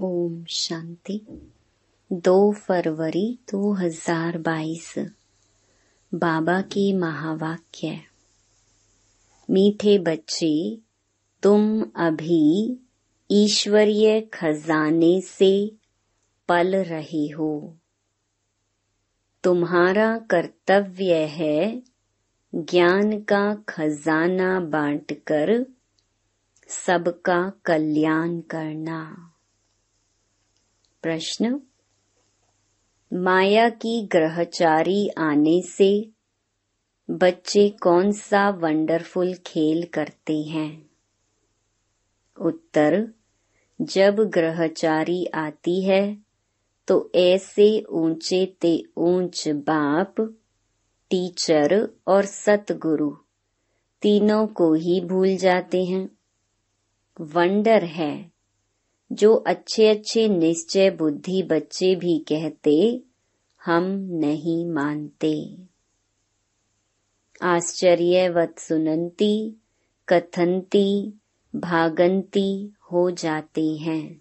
ओम 0.00 0.44
शांति। 0.44 1.20
दो 2.12 2.52
फरवरी 2.52 3.38
2022 3.50 4.94
बाबा 6.14 6.60
की 6.60 6.92
महावाक्य। 6.92 8.00
मीठे 9.50 9.98
बच्चे, 9.98 10.78
तुम 11.42 11.82
अभी 11.96 12.78
ईश्वरीय 13.30 14.20
खजाने 14.20 15.20
से 15.20 15.72
पल 16.48 16.76
रहे 16.76 17.28
हो। 17.28 17.76
तुम्हारा 19.44 20.18
कर्तव्य 20.18 21.14
है 21.14 21.82
ज्ञान 22.54 23.20
का 23.20 23.54
खजाना 23.68 24.60
बांटकर 24.60 25.66
सबका 26.68 27.52
कल्याण 27.64 28.40
करना। 28.40 29.27
प्रश्न, 31.02 31.60
माया 33.12 33.68
की 33.68 34.06
ग्रहचारी 34.12 35.08
आने 35.08 35.62
से 35.62 36.10
बच्चे 37.10 37.68
कौन 37.68 38.12
सा 38.12 38.48
वंडरफुल 38.50 39.34
खेल 39.46 39.84
करते 39.84 40.42
हैं? 40.42 40.90
उत्तर, 42.40 43.12
जब 43.82 44.16
ग्रहचारी 44.20 45.24
आती 45.26 45.84
है 45.84 46.16
तो 46.88 47.10
ऐसे 47.14 47.82
ऊँचे 47.82 48.46
ते 48.60 48.82
ऊंच 48.96 49.48
बाप, 49.48 50.14
टीचर 51.10 51.88
और 52.06 52.24
सतगुरु 52.24 53.10
तीनों 54.02 54.46
को 54.46 54.74
ही 54.74 55.00
भूल 55.00 55.36
जाते 55.36 55.84
हैं। 55.84 56.08
वंडर 57.20 57.84
है 57.84 58.37
जो 59.12 59.34
अच्छे 59.34 59.88
अच्छे 59.88 60.28
निश्चय 60.28 60.90
बुद्धि 60.90 61.42
बच्चे 61.42 61.94
भी 61.94 62.18
कहते, 62.18 63.02
हम 63.64 63.84
नहीं 64.10 64.66
मानते। 64.66 65.56
आश्चर्यवत 67.42 68.58
सुनंती, 68.58 69.56
कथंती, 70.08 71.12
भागंती 71.56 72.72
हो 72.92 73.10
जाते 73.10 73.66
हैं। 73.66 74.20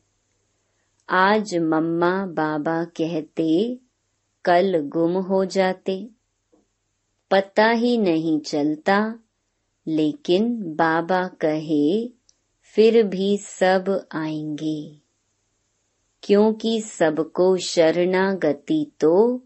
आज 1.10 1.56
मम्मा 1.56 2.26
बाबा 2.26 2.84
कहते, 2.84 3.78
कल 4.46 4.80
गुम 4.80 5.18
हो 5.18 5.46
जाते। 5.46 6.10
पता 7.32 7.70
ही 7.70 7.98
नहीं 7.98 8.40
चलता, 8.40 9.20
लेकिन 9.88 10.56
बाबा 10.76 11.28
कहे 11.28 12.17
फिर 12.78 13.04
भी 13.04 13.38
सब 13.38 14.08
आएँगे। 14.12 14.98
क्योंकि 16.24 16.82
सबको 16.82 17.58
शरणागति 17.58 18.92
तो 19.00 19.44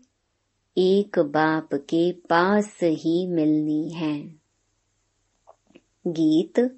एक 0.78 1.20
बाप 1.20 1.70
के 1.74 2.12
पास 2.12 2.80
ही 2.84 3.28
मिलनी 3.28 3.90
है। 3.90 4.24
गीत, 6.08 6.78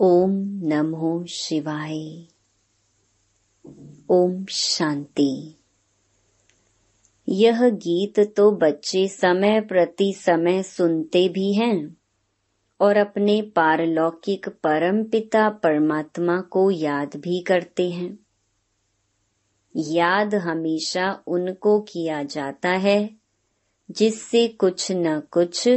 ओम 0.00 0.30
नमो 0.62 1.24
शिवाय। 1.24 2.26
ओम 4.10 4.44
शांति। 4.44 5.54
यह 7.28 7.68
गीत 7.68 8.34
तो 8.36 8.50
बच्चे 8.50 9.08
समय 9.08 9.60
प्रति 9.60 10.14
समय 10.14 10.62
सुनते 10.62 11.28
भी 11.28 11.52
हैं। 11.52 11.96
और 12.80 12.96
अपने 12.96 13.42
पारलौकिक 13.42 14.48
परम 14.48 15.04
पिता 15.04 15.50
परमात्मा 15.50 16.40
को 16.40 16.70
याद 16.70 17.16
भी 17.16 17.40
करते 17.40 17.90
हैं। 17.90 18.18
याद 19.76 20.34
हमेशा 20.34 21.22
उनको 21.26 21.80
किया 21.80 22.22
जाता 22.22 22.68
है, 22.68 23.16
जिससे 23.90 24.48
कुछ 24.48 24.92
न 24.92 25.20
कुछ 25.20 25.68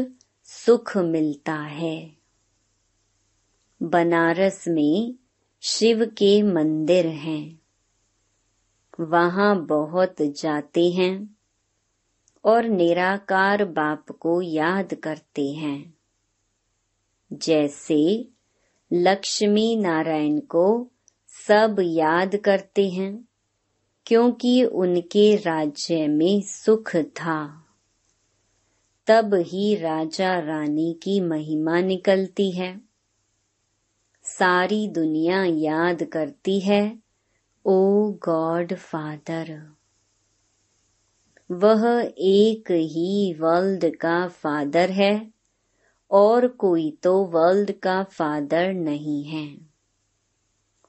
सुख 0.43 0.97
मिलता 0.97 1.53
है। 1.53 2.17
बनारस 3.83 4.67
में 4.67 5.15
शिव 5.61 6.05
के 6.05 6.43
मंदिर 6.43 7.07
हैं। 7.07 7.59
वहाँ 8.99 9.65
बहुत 9.65 10.15
जाते 10.21 10.91
हैं 10.91 11.37
और 12.45 12.65
निराकार 12.65 13.65
बाप 13.65 14.11
को 14.11 14.41
याद 14.41 14.93
करते 14.93 15.51
हैं। 15.51 15.96
जैसे 17.33 18.29
लक्ष्मी 18.93 19.75
नारायण 19.75 20.39
को 20.39 20.91
सब 21.47 21.75
याद 21.79 22.35
करते 22.35 22.89
हैं, 22.89 23.27
क्योंकि 24.05 24.63
उनके 24.63 25.35
राज्य 25.35 26.07
में 26.07 26.41
सुख 26.41 26.95
था। 26.95 27.63
तब 29.07 29.33
ही 29.33 29.75
राजा 29.75 30.39
रानी 30.39 30.99
की 31.03 31.21
महिमा 31.21 31.79
निकलती 31.79 32.51
है। 32.51 32.81
सारी 34.23 34.87
दुनिया 34.87 35.43
याद 35.43 36.03
करती 36.03 36.59
है, 36.59 36.99
ओ 37.65 38.11
गॉड 38.11 38.73
फादर। 38.73 39.75
वह 41.51 42.13
एक 42.17 42.71
ही 42.71 43.33
वर्ल्ड 43.33 43.95
का 43.95 44.27
फादर 44.27 44.89
है। 44.89 45.36
और 46.11 46.47
कोई 46.47 46.97
तो 47.03 47.23
वर्ल्ड 47.23 47.71
का 47.71 48.03
फादर 48.03 48.73
नहीं 48.73 49.23
है। 49.23 49.57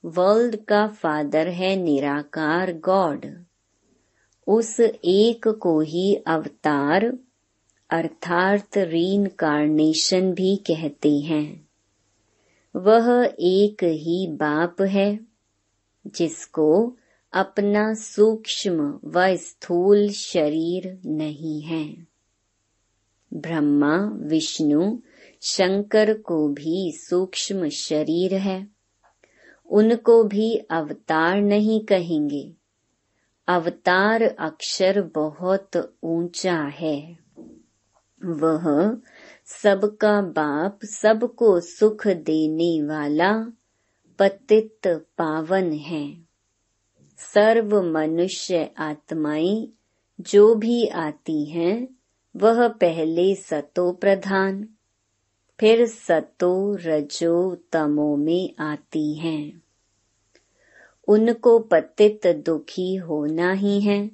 वर्ल्ड 0.05 0.56
का 0.56 0.87
फादर 0.87 1.49
है 1.49 1.77
निराकार 1.77 2.73
गॉड। 2.73 3.45
उस 4.47 4.81
एक 5.05 5.49
को 5.49 5.81
ही 5.81 6.15
अवतार 6.15 7.19
अर्थात 7.91 8.78
रीनकार्नेशन 8.78 10.33
भी 10.33 10.57
कहते 10.57 11.19
हैं। 11.19 11.69
वह 12.77 13.34
एक 13.41 13.84
ही 13.84 14.27
बाप 14.27 14.83
है, 14.83 15.21
जिसको 16.07 16.97
अपना 17.33 17.95
सूक्ष्म 17.95 19.01
व 19.05 19.37
स्थूल 19.37 20.11
शरीर 20.11 21.01
नहीं 21.07 21.62
है। 21.62 22.07
ब्रह्मा, 23.34 23.97
विष्णु 24.15 24.99
शंकर 25.43 26.15
को 26.15 26.49
भी 26.49 26.93
सूक्ष्म 26.93 27.69
शरीर 27.69 28.34
है। 28.34 28.69
उनको 29.66 30.25
भी 30.25 30.56
अवतार 30.56 31.41
नहीं 31.41 31.81
कहेंगे। 31.81 32.54
अवतार 33.48 34.22
अक्षर 34.22 35.03
बहुत 35.03 35.97
ऊँचा 36.03 36.62
है। 36.62 37.19
वह 38.25 38.97
सबका 39.47 40.22
बाप 40.22 40.78
सबको 40.84 41.60
सुख 41.60 42.06
देने 42.06 42.82
वाला 42.82 43.53
पतित 44.19 44.81
पावन 44.87 45.72
है। 45.72 46.28
सर्व 47.16 47.82
मनुष्य 47.82 48.71
आत्माएँ 48.78 49.69
जो 50.21 50.54
भी 50.54 50.87
आती 50.87 51.44
हैं, 51.44 51.88
वह 52.37 52.69
पहले 52.69 53.34
सतो 53.34 53.93
प्रधान। 53.93 54.69
फिर 55.61 55.87
सतो 55.87 56.75
रजो 56.75 57.57
तमो 57.73 58.17
में 58.17 58.55
आती 58.59 59.15
हैं। 59.15 59.63
उनको 61.09 61.59
पतित 61.59 62.27
दुखी 62.27 62.95
होना 62.95 63.53
ही 63.53 63.81
है। 63.81 64.11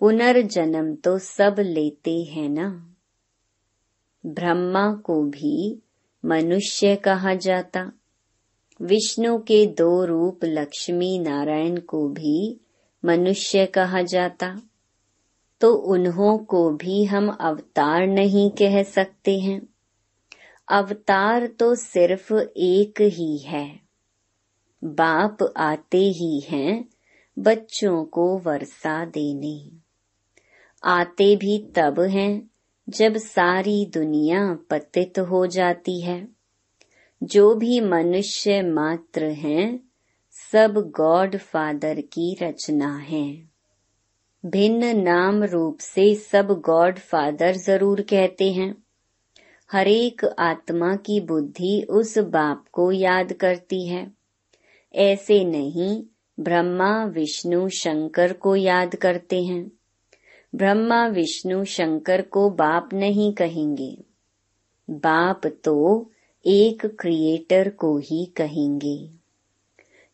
पुनर्जन्म 0.00 0.94
तो 0.94 1.18
सब 1.18 1.56
लेते 1.58 2.22
हैं 2.22 2.48
ना। 2.48 2.94
ब्रह्मा 4.26 4.94
को 4.94 5.22
भी 5.22 5.82
मनुष्य 6.24 6.96
कहा 6.96 7.34
जाता। 7.34 7.92
विष्णु 8.82 9.38
के 9.38 9.66
दो 9.66 10.04
रूप 10.04 10.40
लक्ष्मी 10.44 11.18
नारायण 11.18 11.80
को 11.80 12.08
भी 12.08 12.60
मनुष्य 13.04 13.66
कहा 13.66 14.02
जाता। 14.02 14.62
तो 15.60 15.74
उन्हों 15.74 16.38
को 16.38 16.70
भी 16.70 17.04
हम 17.04 17.28
अवतार 17.40 18.06
नहीं 18.06 18.50
कह 18.50 18.82
सकते 18.82 19.38
हैं। 19.38 19.69
अवतार 20.70 21.46
तो 21.46 21.74
सिर्फ़ 21.74 22.34
एक 22.56 23.00
ही 23.00 23.38
है। 23.38 23.80
बाप 24.84 25.54
आते 25.56 25.98
ही 25.98 26.40
हैं 26.40 26.84
बच्चों 27.38 28.04
को 28.04 28.38
वर्षा 28.38 29.04
देने। 29.04 29.70
आते 30.84 31.36
भी 31.36 31.72
तब 31.76 32.00
हैं 32.00 32.50
जब 32.88 33.16
सारी 33.16 33.86
दुनिया 33.86 34.58
पतित 34.70 35.18
हो 35.18 35.46
जाती 35.46 36.00
है। 36.00 36.28
जो 37.22 37.54
भी 37.54 37.80
मनुष्य 37.80 38.62
मात्र 38.62 39.24
हैं, 39.24 39.80
सब 40.52 40.92
गॉड 40.96 41.36
फादर 41.36 42.00
की 42.00 42.38
रचना 42.42 42.96
है। 42.96 43.42
भिन्न 44.46 44.96
नाम 44.96 45.44
रूप 45.44 45.78
से 45.78 46.14
सब 46.14 46.46
गॉड 46.46 46.98
फादर 46.98 47.56
ज़रूर 47.56 48.00
कहते 48.00 48.52
हैं। 48.52 48.84
हरेक 49.72 50.24
आत्मा 50.38 50.96
की 50.96 51.20
बुद्धि 51.20 51.86
उस 51.90 52.18
बाप 52.18 52.64
को 52.72 52.92
याद 52.92 53.32
करती 53.32 53.86
है। 53.86 54.12
ऐसे 54.94 55.44
नहीं 55.44 56.02
ब्रह्मा, 56.40 57.04
विष्णु, 57.04 57.68
शंकर 57.68 58.32
को 58.32 58.56
याद 58.56 58.96
करते 58.96 59.44
हैं। 59.44 59.72
ब्रह्मा, 60.54 61.06
विष्णु, 61.06 61.64
शंकर 61.64 62.22
को 62.22 62.50
बाप 62.50 62.88
नहीं 62.92 63.32
कहेंगे। 63.32 64.04
बाप 64.90 65.40
तो 65.64 66.10
एक 66.46 66.86
क्रिएटर 66.86 67.68
को 67.68 67.98
ही 67.98 68.24
कहेंगे। 68.24 69.10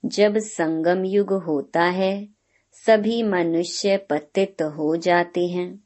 जब 0.05 0.39
संगम 0.39 1.05
युग 1.05 1.33
होता 1.33 1.85
है, 1.85 2.29
सभी 2.73 3.23
मनुष्य 3.23 3.97
पतित 3.97 4.63
हो 4.63 4.97
जाते 4.97 5.47
हैं। 5.47 5.85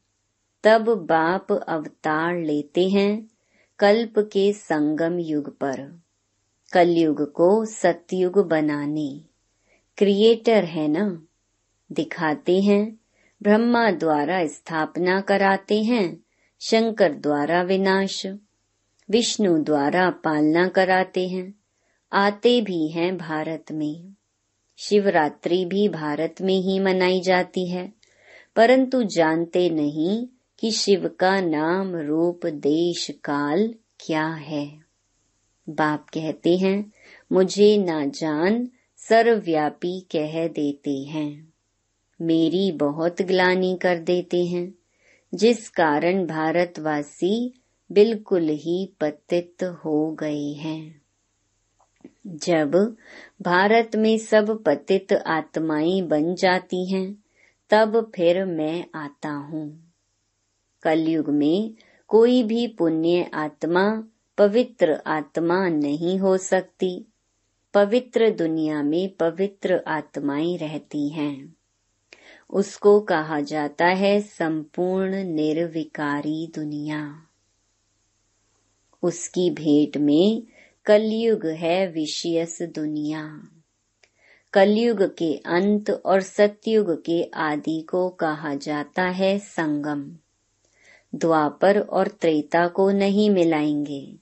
तब 0.65 0.95
बाप 0.95 1.53
अवतार 1.53 2.39
लेते 2.39 2.89
हैं 2.89 3.30
कल्प 3.81 4.19
के 4.19 4.53
संगम 4.53 5.19
युग 5.19 5.57
पर। 5.57 6.01
कलयुग 6.73 7.33
को 7.33 7.65
सतयुग 7.65 8.49
बनाने। 8.49 9.21
क्रिएटर 9.97 10.65
है 10.65 10.89
ना? 10.89 11.23
दिखाते 11.93 12.61
हैं। 12.61 13.01
ब्रह्मा 13.43 13.91
द्वारा 13.91 14.47
स्थापना 14.47 15.21
कराते 15.21 15.83
हैं। 15.83 16.23
शंकर 16.61 17.13
द्वारा 17.13 17.63
विनाश। 17.63 18.27
विष्णु 19.11 19.59
द्वारा 19.59 20.11
पालना 20.11 20.69
कराते 20.69 21.29
हैं। 21.29 21.55
आते 22.13 22.61
भी 22.61 22.89
हैं 22.89 23.17
भारत 23.17 23.65
में। 23.73 24.15
शिवरात्रि 24.79 25.65
भी 25.65 25.89
भारत 25.89 26.35
में 26.41 26.61
ही 26.61 26.81
मनाई 26.81 27.21
जाती 27.21 27.69
है। 27.69 27.93
परंतु 28.57 29.03
जानते 29.03 29.71
नहीं 29.71 30.27
कि 30.61 30.71
शिव 30.71 31.09
का 31.21 31.41
नाम 31.41 31.97
रूप 31.97 32.47
देश 32.47 33.11
काल 33.11 33.75
क्या 34.01 34.27
है? 34.27 34.79
बाप 35.69 36.07
कहते 36.15 36.57
हैं, 36.57 36.93
मुझे 37.33 37.79
ना 37.79 38.07
जान 38.07 38.69
सर्वव्यापी 38.97 40.01
कह 40.01 40.49
देते 40.49 40.99
हैं। 40.99 41.53
मेरी 42.23 42.73
बहुत 42.73 43.23
ग्लानी 43.23 43.77
कर 43.77 43.99
देते 43.99 44.45
हैं। 44.45 44.75
जिस 45.35 45.69
कारण 45.69 46.27
भारतवासी 46.27 47.63
बिल्कुल 47.93 48.49
ही 48.49 48.93
पतित 49.01 49.63
हो 49.63 50.13
गए 50.13 50.53
हैं। 50.53 51.03
जब 52.27 52.97
भारत 53.43 53.91
में 53.97 54.19
सब 54.19 54.63
पतित 54.63 55.13
आत्माएँ 55.13 56.03
बन 56.03 56.35
जाती 56.35 56.93
हैं, 56.93 57.25
तब 57.71 58.13
फिर 58.15 58.45
मैं 58.45 58.87
आता 58.95 59.31
हूँ। 59.31 59.90
कलयुग 60.83 61.29
में 61.29 61.75
कोई 62.09 62.43
भी 62.43 62.67
पुण्य 62.67 63.31
आत्मा, 63.35 64.05
पवित्र 64.39 65.03
आत्मा 65.07 65.69
नहीं 65.69 66.19
हो 66.19 66.37
सकती। 66.37 67.07
पवित्र 67.75 68.31
दुनिया 68.31 68.83
में 68.83 69.17
पवित्र 69.17 69.83
आत्माएँ 69.87 70.57
रहती 70.57 71.09
हैं। 71.09 71.55
उसको 72.51 73.01
कहा 73.01 73.41
जाता 73.41 73.87
है 73.87 74.21
संपूर्ण 74.21 75.25
निर्विकारी 75.25 76.53
दुनिया। 76.55 77.27
उसकी 79.03 79.51
भेंट 79.51 79.97
में 79.97 80.43
कलयुग 80.87 81.47
है 81.47 81.87
विषयस 81.87 82.59
दुनिया। 82.63 83.49
कलयुग 84.53 85.17
के 85.17 85.37
अंत 85.37 85.91
और 85.91 86.21
सतयुग 86.21 87.05
के 87.05 87.23
आदि 87.23 87.87
को 87.91 88.09
कहा 88.09 88.55
जाता 88.55 89.03
है 89.03 89.39
संगम। 89.39 90.17
द्वापर 91.15 91.81
और 91.81 92.09
त्रेता 92.09 92.69
को 92.69 92.91
नहीं 92.91 93.31
मिलाएँगे। 93.31 94.17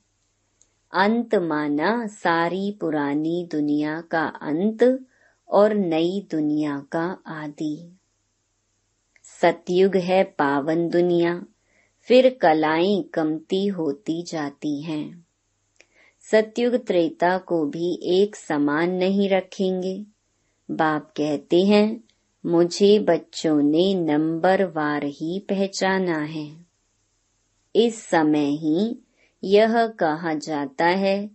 अंत 0.92 1.34
माना 1.34 2.06
सारी 2.06 2.72
पुरानी 2.80 3.48
दुनिया 3.52 4.00
का 4.00 4.24
अंत 4.26 5.04
और 5.48 5.74
नई 5.74 6.26
दुनिया 6.30 6.86
का 6.92 7.18
आदि। 7.26 7.96
सतयुग 9.22 9.96
है 9.96 10.24
पावन 10.24 10.88
दुनिया, 10.88 11.44
फिर 12.00 12.38
कलाएँ 12.42 13.02
कमती 13.02 13.66
होती 13.66 14.22
जाती 14.22 14.82
हैं। 14.82 15.26
सत्युग 16.30 16.74
त्रेता 16.74 17.38
को 17.38 17.66
भी 17.66 18.00
एक 18.02 18.36
समान 18.36 18.90
नहीं 18.90 19.28
रखेंगे। 19.28 20.04
बाप 20.70 21.12
कहते 21.16 21.62
हैं, 21.62 22.04
मुझे 22.46 22.98
बच्चों 22.98 23.62
ने 23.62 23.94
नंबर 23.94 24.64
वार 24.64 25.04
ही 25.04 25.38
पहचाना 25.38 26.18
है। 26.18 26.67
इस 27.76 28.04
समय 28.04 28.50
ही 28.50 28.98
यह 29.44 29.86
कहा 29.86 30.34
जाता 30.34 30.86
है, 30.86 31.30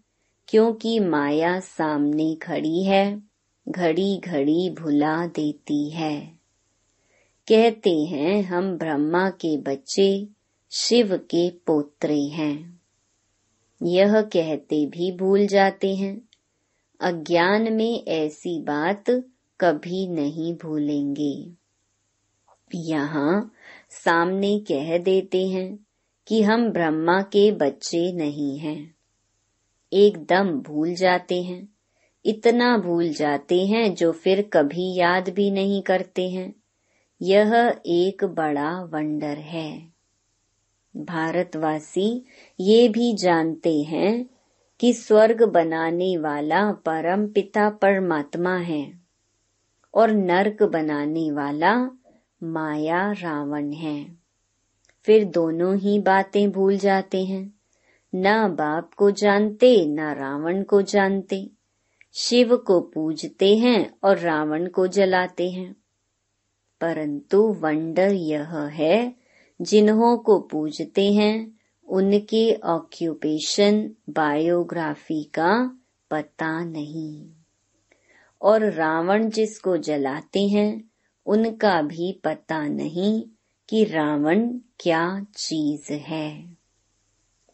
क्योंकि 0.47 0.99
माया 0.99 1.59
सामने 1.59 2.35
खड़ी 2.35 2.83
है 2.83 3.23
घड़ी 3.69 4.17
घड़ी 4.17 4.69
भुला 4.69 5.27
देती 5.27 5.89
है। 5.89 6.39
कहते 7.47 8.03
हैं, 8.03 8.43
हम 8.43 8.77
ब्रह्मा 8.77 9.29
के 9.29 9.57
बच्चे, 9.57 10.27
शिव 10.71 11.17
के 11.17 11.49
पोत्रे 11.49 12.21
हैं। 12.21 12.81
यह 13.83 14.21
कहते 14.21 14.85
भी 14.85 15.11
भूल 15.11 15.47
जाते 15.47 15.95
हैं। 15.95 16.21
अज्ञान 17.01 17.73
में 17.73 18.05
ऐसी 18.05 18.61
बात 18.61 19.03
कभी 19.61 20.07
नहीं 20.07 20.55
भूलेंगे। 20.55 21.51
यहाँ 22.75 23.53
सामने 23.89 24.59
कह 24.59 24.97
देते 24.97 25.47
हैं 25.47 25.82
कि 26.27 26.41
हम 26.41 26.69
ब्रह्मा 26.69 27.21
के 27.21 27.51
बच्चे 27.51 28.13
नहीं 28.13 28.59
हैं। 28.59 28.95
एकदम 29.93 30.59
भूल 30.59 30.93
जाते 30.93 31.43
हैं, 31.43 31.69
इतना 32.25 32.77
भूल 32.77 33.09
जाते 33.09 33.65
हैं 33.67 33.95
जो 33.95 34.11
फिर 34.11 34.49
कभी 34.53 34.95
याद 34.95 35.29
भी 35.29 35.51
नहीं 35.51 35.81
करते 35.81 36.29
हैं। 36.29 36.55
यह 37.21 37.81
एक 37.85 38.23
बड़ा 38.23 38.83
वंडर 38.83 39.37
है। 39.37 39.93
भारतवासी 40.97 42.25
ये 42.59 42.89
भी 42.89 43.13
जानते 43.13 43.81
हैं 43.81 44.29
कि 44.79 44.93
स्वर्ग 44.93 45.43
बनाने 45.43 46.17
वाला 46.17 46.71
परम 46.71 47.27
पिता 47.27 47.69
परमात्मा 47.69 48.55
है 48.57 48.93
और 49.93 50.11
नरक 50.11 50.63
बनाने 50.63 51.31
वाला 51.31 51.97
माया 52.43 53.11
रावण 53.11 53.71
है। 53.71 54.22
फिर 55.05 55.25
दोनों 55.25 55.77
ही 55.77 55.99
बातें 55.99 56.51
भूल 56.51 56.77
जाते 56.77 57.25
हैं। 57.25 57.53
ना 58.15 58.47
बाप 58.47 58.93
को 58.93 59.11
जानते, 59.11 59.85
ना 59.85 60.13
रावण 60.13 60.63
को 60.63 60.81
जानते। 60.81 61.49
शिव 62.13 62.57
को 62.57 62.81
पूजते 62.81 63.57
हैं 63.57 63.93
और 64.03 64.17
रावण 64.17 64.67
को 64.67 64.87
जलाते 64.87 65.51
हैं। 65.51 65.75
परंतु 66.81 67.41
वंडर 67.41 68.11
यह 68.11 68.53
है, 68.57 69.15
जिन्हों 69.61 70.17
को 70.17 70.39
पूजते 70.39 71.13
हैं, 71.13 71.59
उनके 71.87 72.55
ऑक्यूपेशन 72.55 73.91
बायोग्राफी 74.09 75.23
का 75.23 75.77
पता 76.11 76.63
नहीं। 76.63 77.29
और 78.41 78.71
रावण 78.71 79.29
जिसको 79.29 79.77
जलाते 79.77 80.47
हैं, 80.47 80.89
उनका 81.25 81.81
भी 81.81 82.21
पता 82.23 82.67
नहीं 82.67 83.23
कि 83.69 83.83
रावण 83.83 84.57
क्या 84.83 85.25
चीज़ 85.35 85.93
है? 85.93 86.57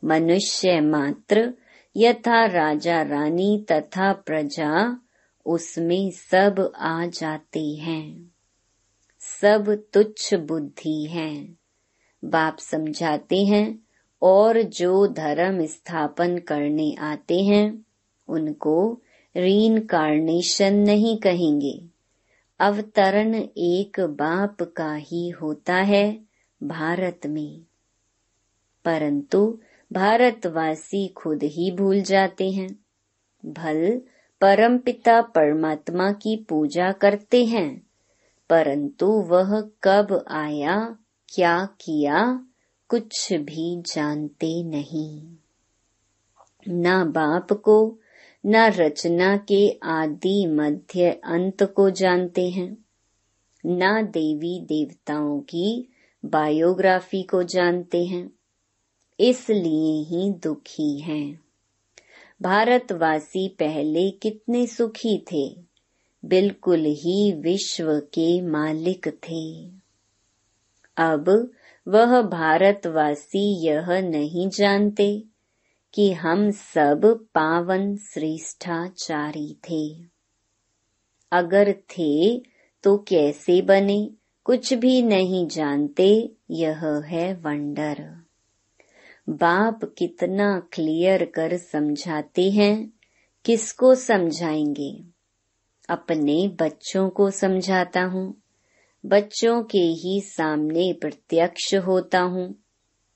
मनुष्य 0.05 0.81
मात्र, 0.81 1.53
यथा 1.97 2.45
राजा 2.45 3.01
रानी 3.01 3.65
तथा 3.71 4.13
प्रजा, 4.13 5.01
उसमें 5.45 6.11
सब 6.11 6.71
आ 6.75 7.05
जाते 7.05 7.67
हैं। 7.67 8.31
सब 9.19 9.83
तुच्छ 9.93 10.33
बुद्धि 10.33 11.05
हैं। 11.05 11.57
बाप 12.25 12.57
समझाते 12.59 13.45
हैं, 13.45 13.79
और 14.21 14.61
जो 14.61 15.07
धर्म 15.07 15.65
स्थापन 15.65 16.37
करने 16.37 16.95
आते 16.99 17.43
हैं, 17.43 17.85
उनको 18.27 19.01
रीनकार्नेशन 19.37 20.73
नहीं 20.75 21.17
कहेंगे। 21.17 21.85
अवतरण 22.59 23.35
एक 23.57 23.99
बाप 23.99 24.57
का 24.61 24.95
ही 24.95 25.29
होता 25.29 25.75
है 25.75 26.28
भारत 26.63 27.21
में। 27.25 27.61
परंतु 28.85 29.59
भारतवासी 29.93 31.07
खुद 31.07 31.43
ही 31.43 31.71
भूल 31.71 32.01
जाते 32.01 32.51
हैं। 32.51 32.79
भल 33.45 34.01
परमपिता 34.41 35.21
परमात्मा 35.21 36.11
की 36.11 36.45
पूजा 36.49 36.91
करते 36.91 37.45
हैं। 37.45 37.87
परंतु 38.49 39.05
वह 39.05 39.61
कब 39.83 40.25
आया, 40.27 40.97
क्या 41.29 41.65
किया, 41.65 42.45
कुछ 42.87 43.33
भी 43.33 43.81
जानते 43.81 44.63
नहीं। 44.63 45.35
ना 46.67 47.05
बाप 47.05 47.53
को, 47.53 47.99
न 48.45 48.55
रचना 48.55 49.37
के 49.37 49.79
आदि 49.83 50.47
मध्य 50.47 51.09
अंत 51.11 51.63
को 51.63 51.89
जानते 51.89 52.49
हैं। 52.49 52.85
न 53.65 54.05
देवी 54.05 54.61
देवताओं 54.61 55.39
की 55.39 55.89
बायोग्राफी 56.25 57.23
को 57.23 57.43
जानते 57.43 58.05
हैं, 58.05 58.31
इसलिए 59.19 60.03
ही 60.03 60.31
दुखी 60.31 60.99
हैं। 60.99 61.39
भारतवासी 62.41 63.47
पहले 63.47 64.11
कितने 64.11 64.67
सुखी 64.67 65.25
थे, 65.31 65.63
बिल्कुल 66.25 66.85
ही 66.85 67.31
विश्व 67.31 67.99
के 67.99 68.41
मालिक 68.41 69.07
थे। 69.07 69.69
अब 70.97 71.51
वह 71.87 72.21
भारतवासी 72.21 73.67
यह 73.67 73.99
नहीं 73.99 74.49
जानते 74.49 75.23
कि 75.93 76.11
हम 76.11 76.51
सब 76.51 77.25
पावन 77.35 77.95
श्रेष्ठाचारी 77.95 79.57
थे। 79.69 80.05
अगर 81.31 81.71
थे 81.71 82.39
तो 82.83 82.97
कैसे 82.97 83.61
बने? 83.61 84.09
कुछ 84.49 84.73
भी 84.73 85.01
नहीं 85.01 85.47
जानते, 85.47 86.31
यह 86.51 86.85
है 86.85 87.33
वंडर। 87.33 88.21
बाप 89.29 89.95
कितना 89.97 90.59
क्लियर 90.73 91.25
कर 91.25 91.57
समझाते 91.57 92.51
हैं, 92.51 92.93
किसको 93.45 93.95
समझाएँगे? 93.95 95.03
अपने 95.89 96.47
बच्चों 96.47 97.09
को 97.09 97.31
समझाता 97.31 98.03
हूँ, 98.03 98.41
बच्चों 99.05 99.63
के 99.63 99.77
ही 99.77 100.21
सामने 100.21 100.93
प्रत्यक्ष 100.93 101.75
होता 101.75 102.19
हूँ। 102.19 102.55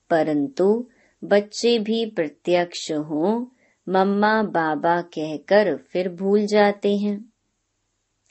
परंतु 0.09 0.89
बच्चे 1.23 1.79
भी 1.79 2.05
प्रत्यक्ष 2.05 2.91
हो, 2.91 3.51
मम्मा 3.89 4.43
बाबा 4.43 5.01
कहकर 5.01 5.77
फिर 5.77 6.09
भूल 6.09 6.45
जाते 6.45 6.97
हैं। 6.97 7.29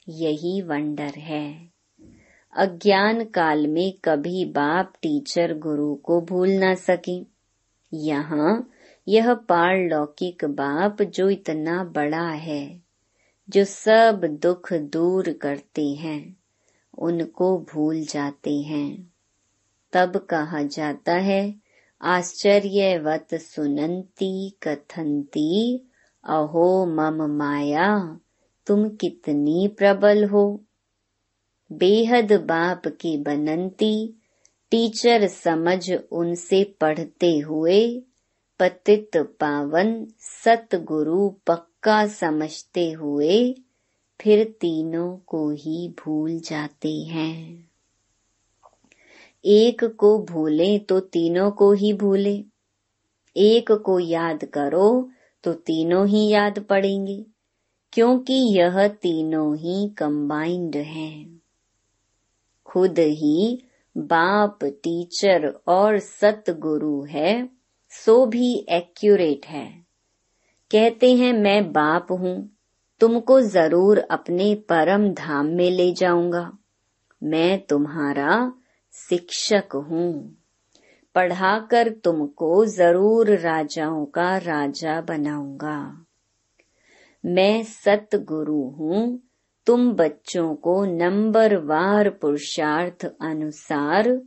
यही 0.09 0.61
वंडर 0.61 1.13
है। 1.13 1.72
अज्ञान 2.55 3.23
काल 3.23 3.67
में 3.67 3.93
कभी 4.05 4.45
बाप 4.45 4.93
टीचर 5.01 5.57
गुरु 5.57 5.95
को 5.95 6.21
भूल 6.21 6.49
न 6.49 6.75
सके। 6.75 7.25
यहाँ 7.93 8.69
यह 9.07 9.33
पारलौकिक 9.33 10.45
बाप 10.45 11.01
जो 11.01 11.29
इतना 11.29 11.83
बड़ा 11.83 12.29
है, 12.29 12.81
जो 13.49 13.65
सब 13.65 14.21
दुख 14.23 14.73
दूर 14.73 15.33
करते 15.33 15.89
हैं, 15.89 16.37
उनको 16.97 17.57
भूल 17.57 18.01
जाते 18.01 18.61
हैं। 18.61 19.13
तब 19.93 20.17
कहा 20.17 20.63
जाता 20.63 21.13
है, 21.13 21.55
आश्चर्यवत 22.01 23.27
सुनंती 23.33 24.49
कथंती, 24.49 25.77
अहो 26.23 26.85
मम 26.85 27.37
माया, 27.37 28.19
तुम 28.67 28.89
कितनी 28.89 29.67
प्रबल 29.67 30.25
हो। 30.25 30.63
बेहद 31.71 32.31
बाप 32.33 32.87
की 32.87 33.17
बनंती, 33.17 34.13
टीचर 34.71 35.27
समझ 35.27 35.91
उनसे 36.11 36.63
पढ़ते 36.63 37.37
हुए, 37.37 38.03
पतित 38.59 39.17
पावन 39.17 40.07
सतगुरु 40.19 41.29
पक्का 41.29 42.07
समझते 42.07 42.91
हुए, 42.91 43.55
फिर 44.21 44.43
तीनों 44.61 45.17
को 45.17 45.49
ही 45.49 45.95
भूल 45.99 46.39
जाते 46.39 46.93
हैं। 46.93 47.69
एक 49.45 49.83
को 49.83 50.19
भूले 50.19 50.79
तो 50.79 50.99
तीनों 50.99 51.51
को 51.51 51.71
ही 51.71 51.93
भूले। 51.93 52.43
एक 53.37 53.71
को 53.71 53.99
याद 53.99 54.45
करो 54.45 55.09
तो 55.43 55.53
तीनों 55.53 56.07
ही 56.07 56.27
याद 56.27 56.59
पड़ेंगे, 56.59 57.25
क्योंकि 57.93 58.33
यह 58.33 58.87
तीनों 58.87 59.57
ही 59.57 59.89
कंबाइंड 59.89 60.75
हैं। 60.75 61.42
खुद 62.73 62.99
ही 62.99 63.63
बाप 63.97 64.59
टीचर 64.63 65.47
और 65.67 65.99
सतगुरु 65.99 67.03
है, 67.03 67.49
सो 67.89 68.25
भी 68.25 68.65
एक्यूरेट 68.69 69.45
है। 69.45 69.83
कहते 70.71 71.15
हैं, 71.15 71.33
मैं 71.33 71.71
बाप 71.71 72.11
हूँ, 72.11 72.57
तुमको 72.99 73.41
ज़रूर 73.41 73.97
अपने 73.97 74.55
परम 74.55 75.13
धाम 75.13 75.45
में 75.45 75.71
ले 75.71 75.91
जाऊँगा। 75.91 76.57
मैं 77.23 77.65
तुम्हारा 77.65 78.53
शिक्षक 78.93 79.75
हूँ। 79.75 80.37
पढ़ाकर 81.15 81.89
तुमको 81.89 82.65
ज़रूर 82.65 83.37
राजाओं 83.37 84.05
का 84.05 84.37
राजा 84.37 85.01
बनाऊँगा। 85.01 86.05
मैं 87.25 87.63
सतगुरु 87.63 88.61
हूँ 88.69 89.19
तुम 89.65 89.93
बच्चों 89.93 90.55
को 90.55 90.85
नंबर 90.85 91.55
वार 91.57 92.09
पुरुषार्थ 92.09 93.05
अनुसार 93.21 94.21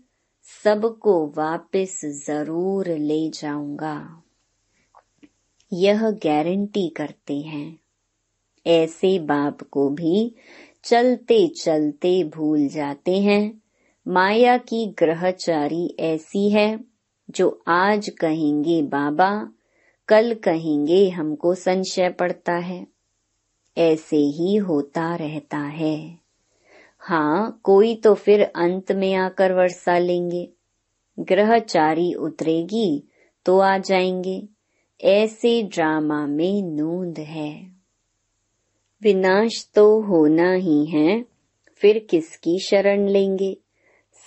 सबको 0.65 1.27
वापस 1.27 2.01
ज़रूर 2.27 2.89
ले 2.89 3.31
जाऊँगा। 3.31 4.23
यह 5.73 6.11
गारंटी 6.11 6.89
करते 6.89 7.41
हैं। 7.41 7.79
ऐसे 8.67 9.19
बाप 9.19 9.63
को 9.63 9.89
भी 9.91 10.35
चलते 10.85 11.49
चलते 11.49 12.25
भूल 12.25 12.69
जाते 12.69 13.21
हैं। 13.21 13.63
माया 14.09 14.57
की 14.57 14.95
ग्रहचारी 14.99 15.97
ऐसी 16.01 16.51
है, 16.51 16.81
जो 17.31 17.63
आज 17.69 18.11
कहेंगे 18.21 18.83
बाबा, 18.83 19.49
कल 20.09 20.35
कहेंगे 20.35 21.09
हमको 21.09 21.55
संशय 21.55 22.09
पड़ता 22.09 22.53
है। 22.53 22.96
ऐसे 23.79 24.17
ही 24.17 24.57
होता 24.57 25.15
रहता 25.15 25.59
है। 25.59 26.19
हाँ 26.99 27.61
कोई 27.63 27.95
तो 27.95 28.15
फिर 28.15 28.43
अंत 28.43 28.93
में 28.93 29.15
आकर 29.15 29.53
वर्षा 29.53 29.99
लेंगे। 29.99 30.49
ग्रहचारी 31.21 32.15
उतरेगी 32.15 33.09
तो 33.45 33.59
आ 33.59 33.79
जाएँगे। 33.79 34.49
ऐसे 35.05 35.63
ड्रामा 35.63 36.27
में 36.27 36.63
नूंद 36.63 37.19
है। 37.19 37.77
विनाश 39.03 39.71
तो 39.75 40.01
होना 40.01 40.53
ही 40.53 40.87
है, 40.87 41.25
फिर 41.75 41.99
किसकी 41.99 42.59
शरण 42.59 43.09
लेंगे? 43.09 43.57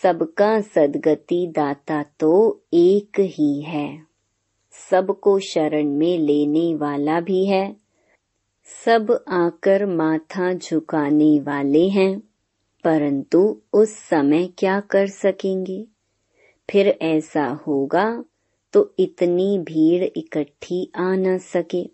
सबका 0.04 0.62
सदगति 0.62 1.48
दाता 1.48 2.06
तो 2.20 2.62
एक 2.74 3.20
ही 3.20 3.62
है। 3.62 4.04
सबको 4.92 5.40
शरण 5.40 5.88
में 5.88 6.18
लेने 6.20 6.76
वाला 6.76 7.20
भी 7.20 7.46
है। 7.46 7.89
सब 8.70 9.26
आकर 9.28 9.86
माथा 9.86 10.54
झुकाने 10.54 11.40
वाले 11.40 11.90
हैं, 11.90 12.20
परंतु 12.84 13.62
उस 13.74 13.96
समय 13.96 14.50
क्या 14.58 14.80
कर 14.80 15.08
सकेंगे? 15.08 15.88
फिर 16.70 16.88
ऐसा 16.88 17.46
होगा 17.68 18.24
तो 18.74 18.94
इतनी 19.00 19.60
भीड़ 19.60 20.04
इकट्ठी 20.04 20.92
आ 20.96 21.16
न 21.16 21.38
सके। 21.38 21.90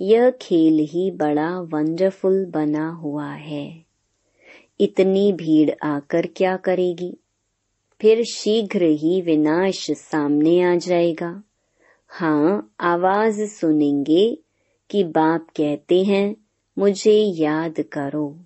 यह 0.00 0.30
खेल 0.30 0.78
ही 0.78 1.10
बड़ा 1.10 1.60
वंडरफुल 1.60 2.46
बना 2.46 2.88
हुआ 2.88 3.30
है। 3.30 3.84
इतनी 4.80 5.32
भीड़ 5.32 5.70
आकर 5.82 6.26
क्या 6.36 6.56
करेगी? 6.56 7.18
फिर 8.00 8.24
शीघ्र 8.24 8.82
ही 8.82 9.20
विनाश 9.20 9.90
सामने 9.90 10.62
आ 10.62 10.74
जाएगा। 10.74 11.42
हाँ 12.08 12.74
आवाज़ 12.80 13.42
सुनेंगे 13.42 14.38
कि 14.90 15.04
बाप 15.04 15.46
कहते 15.56 16.02
हैं, 16.04 16.36
मुझे 16.78 17.20
याद 17.20 17.80
करो। 17.80 18.38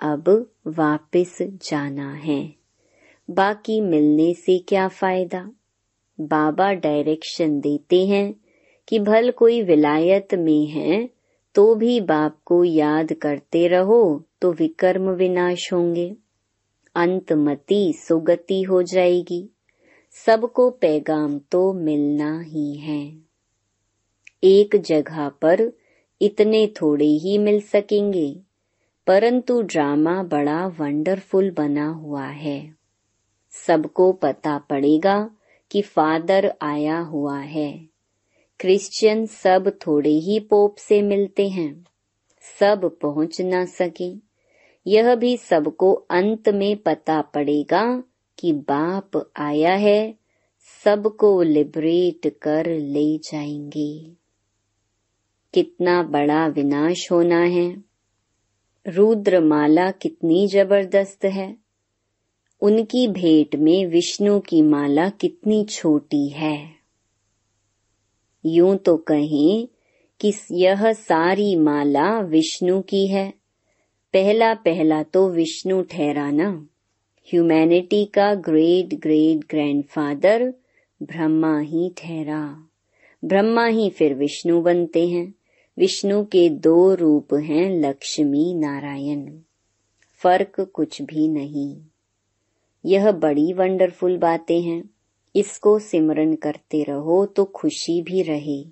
अब 0.00 0.50
वापस 0.66 1.38
जाना 1.42 2.12
है। 2.12 2.54
बाकी 3.30 3.80
मिलने 3.80 4.34
से 4.34 4.58
क्या 4.58 4.88
फ़ायदा? 4.88 5.50
बाबा 6.20 6.72
डायरेक्शन 6.72 7.60
देते 7.60 8.06
हैं 8.06 8.34
कि 8.88 8.98
भल 8.98 9.30
कोई 9.30 9.62
विलायत 9.62 10.34
में 10.34 10.66
है 10.66 11.10
तो 11.54 11.74
भी 11.74 12.00
बाप 12.00 12.38
को 12.44 12.64
याद 12.64 13.12
करते 13.12 13.68
रहो 13.68 14.24
तो 14.40 14.52
विकर्म 14.52 15.10
विनाश 15.10 15.72
होंगे। 15.72 16.16
अंतमति 16.94 17.92
सुगति 17.96 18.62
हो 18.62 18.82
जाएगी। 18.82 19.48
सबको 20.26 20.70
पैगाम 20.70 21.38
तो 21.38 21.72
मिलना 21.72 22.40
ही 22.40 22.74
है। 22.74 23.29
एक 24.44 24.76
जगह 24.76 25.28
पर 25.28 25.72
इतने 26.22 26.66
थोड़े 26.66 27.06
ही 27.06 27.38
मिल 27.38 27.60
सकेंगे। 27.60 28.40
परंतु 29.06 29.62
ड्रामा 29.62 30.22
बड़ा 30.22 30.66
वंडरफुल 30.66 31.50
बना 31.50 31.88
हुआ 31.88 32.26
है। 32.26 32.74
सबको 33.66 34.12
पता 34.12 34.58
पड़ेगा 34.58 35.30
कि 35.70 35.82
फादर 35.82 36.54
आया 36.62 36.98
हुआ 36.98 37.38
है। 37.38 37.88
क्रिश्चियन 38.60 39.26
सब 39.26 39.78
थोड़े 39.86 40.10
ही 40.10 40.40
पोप 40.40 40.76
से 40.76 41.02
मिलते 41.02 41.48
हैं। 41.48 41.86
सब 42.60 42.98
पहुँच 43.02 43.40
ना 43.40 43.64
सके। 43.64 44.14
यह 44.86 45.14
भी 45.14 45.36
सबको 45.36 45.92
अंत 45.92 46.48
में 46.48 46.76
पता 46.76 47.20
पड़ेगा 47.20 48.02
कि 48.38 48.52
बाप 48.52 49.32
आया 49.36 49.74
है। 49.74 50.14
सबको 50.84 51.42
लिबरेट 51.42 52.38
कर 52.42 52.66
ले 52.66 53.18
जाएँगे। 53.18 54.19
कितना 55.54 56.02
बड़ा 56.02 56.46
विनाश 56.46 57.12
होना 57.12 57.40
है। 57.40 57.76
रुद्रमाला 58.86 59.90
कितनी 59.90 60.46
ज़बरदस्त 60.46 61.24
है। 61.24 61.56
उनकी 62.60 63.08
भेंट 63.08 63.56
में 63.56 63.86
विष्णु 63.86 64.40
की 64.40 64.62
माला 64.62 65.08
कितनी 65.08 65.64
छोटी 65.64 66.28
है। 66.28 66.70
यूँ 68.46 68.76
तो 68.76 68.96
कहें 68.96 69.68
कि 70.20 70.32
यह 70.52 70.92
सारी 70.92 71.56
माला 71.56 72.20
विष्णु 72.20 72.82
की 72.82 73.06
है। 73.06 73.34
पहला 74.12 74.54
पहला 74.54 75.02
तो 75.02 75.28
विष्णु 75.28 75.82
ठहराना। 75.82 76.68
ह्यूमैनिटी 77.26 78.04
का 78.04 78.34
ग्रेट 78.34 78.94
ग्रेट 78.94 79.38
ग्रैंडफादर 79.38 80.54
ब्रह्मा 81.02 81.58
ही 81.58 81.94
ठहरा। 81.98 82.68
ब्रह्मा 83.24 83.66
ही 83.66 83.90
फिर 83.90 84.14
विष्णु 84.14 84.60
बनते 84.60 85.08
हैं। 85.08 85.34
विष्णु 85.80 86.24
के 86.24 86.48
दो 86.48 86.94
रूप 86.94 87.34
हैं 87.34 87.70
लक्ष्मी 87.70 88.54
नारायण। 88.54 89.38
फ़र्क 90.12 90.60
कुछ 90.60 91.02
भी 91.02 91.28
नहीं। 91.28 91.76
यह 92.86 93.12
बड़ी 93.12 93.52
वंडरफुल 93.52 94.18
बातें 94.18 94.62
हैं। 94.62 94.90
इसको 95.36 95.78
सिमरन 95.78 96.34
करते 96.34 96.82
रहो 96.82 97.26
तो 97.26 97.44
खुशी 97.44 98.02
भी 98.02 98.22
रहे। 98.22 98.64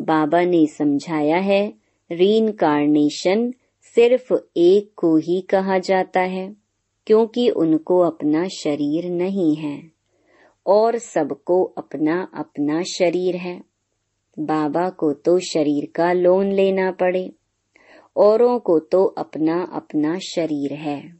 बाबा 0.00 0.40
ने 0.40 0.66
समझाया 0.66 1.36
है 1.36 1.74
रीनकार्नेशन 2.12 3.52
सिर्फ़ 3.94 4.34
एक 4.56 4.90
को 4.96 5.16
ही 5.16 5.40
कहा 5.40 5.78
जाता 5.78 6.20
है, 6.20 6.56
क्योंकि 7.06 7.50
उनको 7.50 7.98
अपना 7.98 8.48
शरीर 8.48 9.10
नहीं 9.10 9.56
है, 9.56 9.82
और 10.66 10.98
सबको 10.98 11.64
अपना 11.64 12.28
अपना 12.34 12.82
शरीर 12.82 13.36
है। 13.36 13.75
बाबा 14.38 14.88
को 14.88 15.12
तो 15.12 15.38
शरीर 15.38 15.88
का 15.94 16.12
लोन 16.12 16.52
लेना 16.52 16.90
पड़े। 16.90 17.32
औरों 18.16 18.58
को 18.58 18.78
तो 18.78 19.04
अपना 19.04 19.64
अपना 19.72 20.18
शरीर 20.18 20.72
है। 20.72 21.14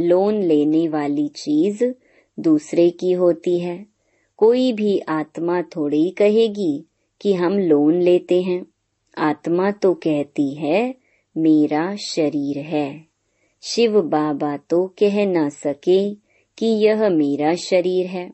लोन 0.00 0.42
लेने 0.42 0.88
वाली 0.88 1.28
चीज़ 1.28 1.84
दूसरे 2.40 2.90
की 2.90 3.12
होती 3.12 3.58
है। 3.58 3.86
कोई 4.36 4.72
भी 4.72 4.98
आत्मा 4.98 5.62
थोड़ी 5.62 6.10
कहेगी 6.10 6.84
कि 7.20 7.32
हम 7.32 7.58
लोन 7.58 8.00
लेते 8.00 8.42
हैं। 8.42 8.66
आत्मा 9.18 9.70
तो 9.70 9.94
कहती 9.94 10.54
है, 10.54 10.94
मेरा 11.36 11.96
शरीर 11.96 12.58
है। 12.58 13.04
शिव 13.62 14.02
बाबा 14.02 14.56
तो 14.56 14.86
कह 14.86 15.26
ना 15.26 15.48
सके 15.48 16.14
कि 16.58 16.66
यह 16.66 17.08
मेरा 17.08 17.54
शरीर 17.54 18.06
है। 18.06 18.32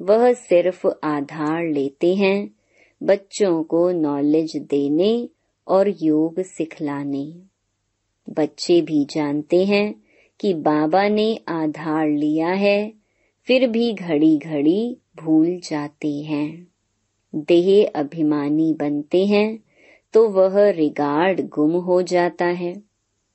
वह 0.00 0.32
सिर्फ़ 0.32 0.86
आधार 1.04 1.64
लेते 1.64 2.14
हैं 2.14 2.55
बच्चों 3.00 3.62
को 3.62 3.90
नॉलेज 3.90 4.56
देने 4.70 5.28
और 5.66 5.88
योग 6.02 6.40
सिखलाने। 6.40 7.24
बच्चे 8.28 8.80
भी 8.80 9.04
जानते 9.04 9.64
हैं 9.64 9.94
कि 10.40 10.52
बाबा 10.54 11.06
ने 11.08 11.34
आधार 11.48 12.08
लिया 12.08 12.48
है, 12.48 12.92
फिर 13.48 13.66
भी 13.68 13.92
घड़ी 13.92 14.36
घड़ी 14.38 14.96
भूल 15.16 15.58
जाते 15.64 16.12
हैं। 16.22 16.66
देह 17.34 17.90
अभिमानी 17.96 18.72
बनते 18.72 19.24
हैं 19.26 19.58
तो 20.14 20.28
वह 20.28 20.68
रिगार्ड 20.70 21.40
गुम 21.48 21.72
हो 21.80 22.00
जाता 22.02 22.44
है। 22.44 22.74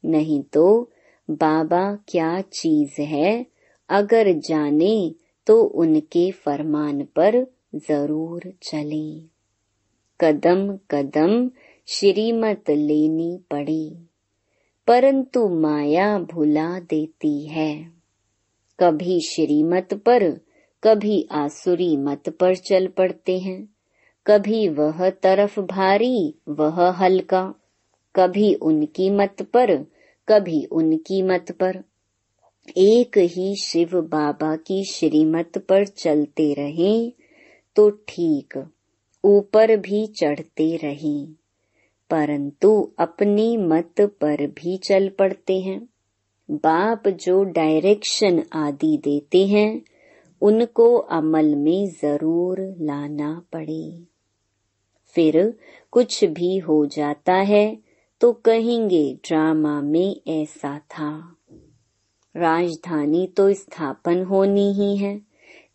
नहीं 0.03 0.41
तो 0.43 0.89
बाबा 1.29 1.83
क्या 2.07 2.39
चीज़ 2.43 3.01
है, 3.01 3.45
अगर 3.89 4.31
जाने 4.39 5.13
तो 5.47 5.61
उनके 5.63 6.29
फरमान 6.31 7.03
पर 7.15 7.45
ज़रूर 7.77 8.51
चले। 8.63 9.30
कदम 10.21 10.77
कदम 10.91 11.49
श्रीमत 11.87 12.69
लेनी 12.69 13.39
पड़ी, 13.51 13.95
परंतु 14.87 15.47
माया 15.49 16.19
भुला 16.19 16.79
देती 16.79 17.47
है। 17.47 17.91
कभी 18.79 19.19
श्रीमत 19.19 19.93
पर, 19.93 20.29
कभी 20.83 21.27
आसुरी 21.31 21.97
मत 21.97 22.29
पर 22.29 22.55
चल 22.55 22.87
पड़ते 22.87 23.37
हैं। 23.39 23.69
कभी 24.27 24.67
वह 24.67 25.09
तरफ़ 25.09 25.59
भारी, 25.59 26.35
वह 26.49 26.89
हल्का। 26.89 27.53
कभी 28.15 28.53
उनकी 28.53 29.09
मत 29.09 29.41
पर, 29.53 29.75
कभी 30.27 30.63
उनकी 30.65 31.21
मत 31.21 31.51
पर। 31.51 31.83
एक 32.77 33.17
ही 33.17 33.55
शिव 33.55 33.89
बाबा 34.01 34.55
की 34.55 34.83
श्रीमत 34.83 35.57
पर 35.57 35.85
चलते 35.85 36.53
रहें 36.53 37.11
तो 37.75 37.89
ठीक। 37.89 38.53
ऊपर 39.23 39.75
भी 39.79 40.05
चढ़ते 40.15 40.75
रहे, 40.77 41.23
परंतु 42.09 42.71
अपनी 42.99 43.55
मत 43.59 44.01
पर 44.21 44.45
भी 44.55 44.77
चल 44.79 45.09
पड़ते 45.19 45.59
हैं। 45.59 45.79
बाप 46.49 47.07
जो 47.07 47.43
डायरेक्शन 47.51 48.41
आदि 48.55 48.97
देते 49.03 49.45
हैं, 49.47 49.81
उनको 50.41 50.95
अमल 50.97 51.53
में 51.55 51.87
ज़रूर 52.01 52.59
लाना 52.81 53.33
पड़े। 53.53 54.05
फिर 55.15 55.53
कुछ 55.93 56.23
भी 56.25 56.57
हो 56.59 56.85
जाता 56.87 57.33
है 57.33 57.77
तो 58.21 58.31
कहेंगे 58.45 59.03
ड्रामा 59.25 59.79
में 59.81 60.15
ऐसा 60.29 60.77
था। 60.89 61.11
राजधानी 62.35 63.25
तो 63.27 63.51
स्थापन 63.53 64.23
होनी 64.23 64.71
ही 64.73 64.95
है, 64.97 65.19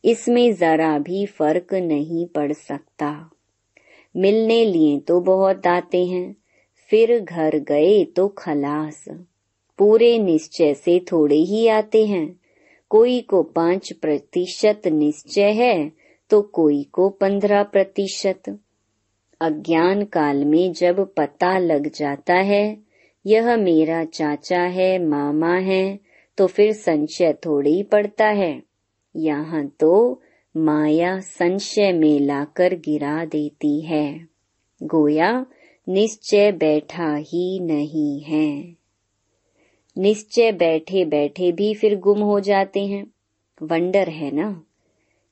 इसमें 0.05 0.55
जरा 0.55 0.99
भी 0.99 1.25
फ़र्क 1.29 1.75
नहीं 1.75 2.27
पड़ 2.27 2.53
सकता। 2.53 3.09
मिलने 4.17 4.65
लिए 4.65 4.99
तो 4.99 5.21
बहुत 5.21 5.67
आते 5.67 6.05
हैं। 6.07 6.37
फिर 6.91 7.21
घर 7.21 7.59
गए 7.59 8.05
तो 8.05 8.29
खलास। 8.29 9.05
पूरे 9.79 10.19
निश्चय 10.19 10.75
से 10.75 10.99
थोड़े 11.13 11.37
ही 11.37 11.67
आते 11.69 12.07
हैं। 12.07 12.41
कोई 12.89 13.21
को 13.21 13.43
पाँच 13.43 13.93
प्रतिशत 13.93 14.87
निश्चय 14.87 15.51
है 15.53 15.93
तो 16.31 16.43
कोई 16.43 16.83
को 16.93 17.09
पंद्रह 17.09 17.63
प्रतिशत। 17.63 18.59
अज्ञान 19.41 20.05
काल 20.05 20.45
में 20.45 20.73
जब 20.73 21.15
पता 21.17 21.59
लग 21.59 21.91
जाता 21.95 22.35
है, 22.35 22.77
यह 23.27 23.57
मेरा 23.57 24.05
चाचा 24.05 24.63
है, 24.63 24.99
मामा 25.07 25.55
है 25.55 25.99
तो 26.39 26.47
फिर 26.47 26.73
संशय 26.73 27.33
थोड़ी 27.33 27.83
पड़ता 27.83 28.27
है। 28.27 28.63
यहाँ 29.17 29.67
तो 29.81 30.21
माया 30.57 31.21
संशय 31.21 31.93
में 31.93 32.21
लाकर 32.21 32.75
गिरा 32.75 33.25
देती 33.25 33.81
है। 33.81 34.29
गोया, 34.83 35.47
निश्चय 35.89 36.53
बैठा 36.53 37.15
ही 37.17 37.61
नहीं 37.61 38.21
है। 38.21 38.77
निश्चय 39.99 40.53
बैठे 40.53 41.05
बैठे 41.05 41.53
भी 41.53 41.75
फिर 41.75 41.99
गुम 41.99 42.21
हो 42.21 42.41
जाते 42.41 42.87
हैं। 42.87 43.07
वंडर 43.63 44.09
है 44.09 44.31
ना? 44.31 44.63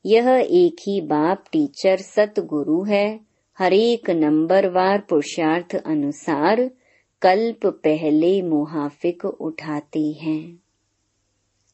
यह 0.06 0.46
एक 0.50 0.76
ही 0.80 1.00
बाप 1.00 1.44
टीचर 1.52 1.96
सतगुरु 1.96 2.82
है। 2.82 3.20
हरेक 3.58 4.10
नंबर 4.10 4.68
वार 4.68 5.00
पुरुषार्थ 5.00 5.74
अनुसार 5.74 6.70
कल्प 7.22 7.66
पहले 7.66 8.42
मुहाफिक 8.42 9.24
उठाते 9.24 10.12
हैं। 10.12 10.58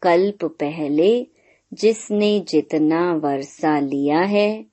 कल्प 0.02 0.44
पहले 0.44 1.26
जिसने 1.72 2.40
जितना 2.40 3.12
वर्षा 3.14 3.78
लिया 3.80 4.20
है 4.20 4.66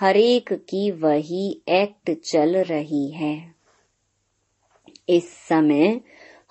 हरेक 0.00 0.52
की 0.52 0.90
वही 0.90 1.62
एक्ट 1.68 2.10
चल 2.24 2.56
रही 2.56 3.10
है। 3.10 3.54
इस 5.08 5.32
समय 5.48 6.00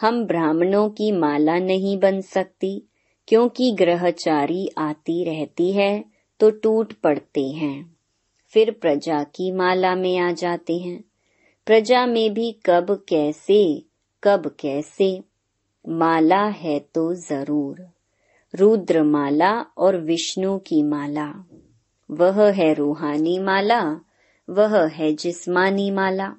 हम 0.01 0.25
ब्राह्मणों 0.25 0.89
की 0.89 1.11
माला 1.11 1.57
नहीं 1.57 1.97
बन 1.97 2.21
सकती, 2.21 2.83
क्योंकि 3.27 3.71
ग्रहचारी 3.71 4.67
आती 4.77 5.23
रहती 5.23 5.71
है 5.71 6.05
तो 6.39 6.49
टूट 6.49 6.93
पड़ते 6.93 7.47
हैं। 7.47 7.95
फिर 8.53 8.71
प्रजा 8.71 9.23
की 9.23 9.51
माला 9.51 9.95
में 9.95 10.17
आ 10.17 10.31
जाते 10.31 10.77
हैं। 10.77 11.03
प्रजा 11.65 12.05
में 12.05 12.33
भी 12.33 12.51
कब 12.65 13.05
कैसे 13.09 13.83
कब 14.23 14.55
कैसे। 14.59 15.23
माला 15.89 16.45
है 16.45 16.79
तो 16.79 17.13
ज़रूर। 17.13 17.92
रुद्र 18.55 19.03
माला 19.03 19.61
और 19.77 19.97
विष्णु 19.97 20.57
की 20.57 20.83
माला। 20.83 21.45
वह 22.11 22.51
है 22.51 22.73
रूहानी 22.73 23.39
माला, 23.39 23.99
वह 24.49 24.87
है 24.87 25.13
जिस्मानी 25.13 25.91
माला। 25.91 26.35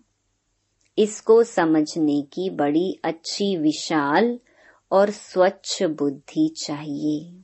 इसको 0.98 1.42
समझने 1.42 2.22
की 2.22 2.50
बड़ी 2.50 3.00
अच्छी 3.05 3.57
विशाल 3.57 4.38
और 4.92 5.11
स्वच्छ 5.11 5.83
बुद्धि 5.83 6.55
चाहिए। 6.57 7.42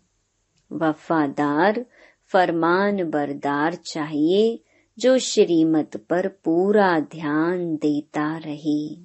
वफादार, 0.73 1.87
फरमान 2.33 3.11
बरदार 3.11 3.75
चाहिए, 3.75 4.61
जो 4.99 5.19
श्रीमत 5.19 5.97
पर 5.97 6.29
पूरा 6.29 7.01
ध्यान 7.01 7.77
देता 7.77 8.37
रहे। 8.37 8.97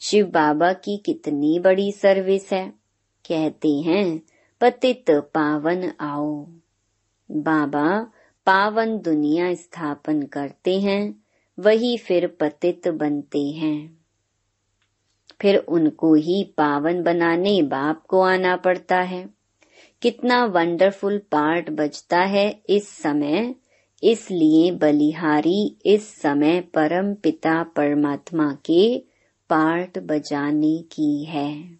शिव 0.00 0.26
बाबा 0.26 0.72
की 0.72 0.96
कितनी 0.96 1.58
बड़ी 1.58 1.92
सर्विस 1.92 2.52
है। 2.52 2.68
कहते 3.28 3.68
हैं 3.68 4.22
पतित 4.60 5.04
पावन 5.10 5.92
आओ। 6.00 6.46
बाबा 7.30 8.00
पावन 8.46 8.98
दुनिया 8.98 9.54
स्थापन 9.54 10.22
करते 10.22 10.80
हैं, 10.80 11.22
वही 11.58 11.96
फिर 11.96 12.26
पतित 12.26 12.88
बनते 12.88 13.46
हैं। 13.46 13.98
फिर 15.40 15.56
उनको 15.56 16.14
ही 16.14 16.44
पावन 16.44 17.02
बनाने 17.02 17.62
बाप 17.62 18.06
को 18.06 18.20
आना 18.20 18.56
पड़ता 18.56 19.00
है। 19.00 19.28
कितना 20.02 20.44
वंडरफुल 20.44 21.18
पार्ट 21.18 21.70
बजता 21.70 22.18
है 22.18 22.62
इस 22.68 22.88
समय, 22.88 23.54
इसलिए 24.02 24.70
बलिहारी 24.70 25.76
इस 25.86 26.22
समय 26.22 26.60
परम 26.60 27.14
पिता 27.14 27.62
परमात्मा 27.62 28.58
के 28.64 28.98
पार्ट 29.50 29.98
बजाने 29.98 30.78
की 30.78 31.24
है। 31.24 31.78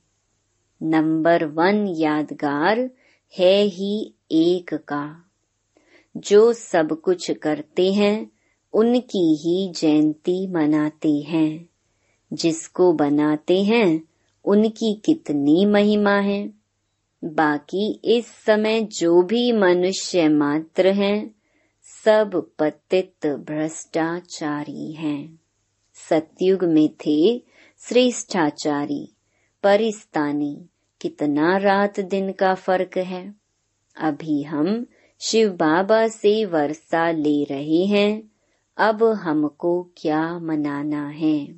नंबर 0.83 1.45
वन 1.45 1.87
यादगार 1.87 2.91
है 3.39 3.63
ही 3.63 4.15
एक 4.31 4.75
का। 4.75 5.31
जो 6.17 6.53
सब 6.53 7.01
कुछ 7.05 7.31
करते 7.31 7.93
हैं, 7.93 8.31
उनकी 8.73 9.35
ही 9.35 9.73
जयंती 9.73 10.47
मनाते 10.47 11.21
हैं। 11.21 11.69
जिसको 12.33 12.93
बनाते 12.93 13.63
हैं, 13.63 14.03
उनकी 14.45 14.95
कितनी 15.05 15.67
महिमा 15.67 16.15
है। 16.15 16.53
बाकी 17.25 18.01
इस 18.05 18.27
समय 18.27 18.81
जो 18.81 19.23
भी 19.23 19.53
मनुष्य 19.53 20.29
मात्र 20.29 20.87
हैं, 20.87 21.35
सब 22.05 22.51
पतित 22.59 23.27
भ्रष्टाचारी 23.27 24.93
हैं। 24.93 25.41
सतयुग 25.95 26.65
में 26.65 26.89
थे 26.89 27.43
श्रेष्ठाचारी। 27.79 29.13
परिस्तानी। 29.63 30.67
कितना 31.01 31.57
रात 31.57 32.01
दिन 32.01 32.33
का 32.33 32.55
फ़र्क 32.55 32.99
है। 32.99 33.35
अभी 33.97 34.43
हम 34.43 34.87
शिव 35.21 35.51
बाबा 35.51 36.09
से 36.09 36.45
वर्षा 36.45 37.11
ले 37.11 37.45
रहे 37.45 37.85
हैं। 37.85 38.23
अब 38.77 39.05
हमको 39.05 39.91
क्या 39.97 40.39
मनाना 40.39 41.09
है? 41.09 41.55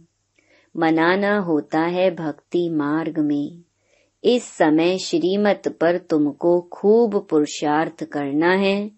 मनाना 0.76 1.38
होता 1.38 1.80
है 1.80 2.10
भक्ति 2.10 2.68
मार्ग 2.70 3.18
में। 3.18 3.62
इस 4.24 4.44
समय 4.44 4.98
श्रीमत 4.98 5.62
पर 5.80 5.98
तुमको 5.98 6.60
खूब 6.60 7.26
पुरुषार्थ 7.30 8.04
करना 8.04 8.52
है, 8.52 8.90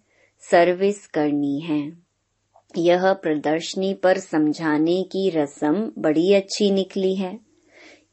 सर्विस 0.50 1.06
करनी 1.06 1.60
है। 1.60 1.92
यह 2.78 3.12
प्रदर्शनी 3.12 3.94
पर 3.94 4.18
समझाने 4.18 5.02
की 5.02 5.30
रस्म 5.30 5.92
बड़ी 5.98 6.34
अच्छी 6.34 6.70
निकली 6.70 7.14
है। 7.14 7.51